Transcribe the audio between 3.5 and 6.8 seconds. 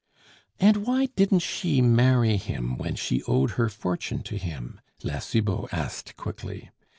her fortune to him?" La Cibot asked quickly.